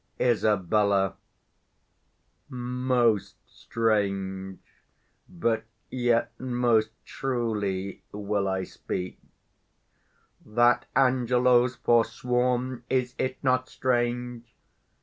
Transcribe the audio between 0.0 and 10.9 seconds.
Isab. Most strange, but yet most truly, will I speak: That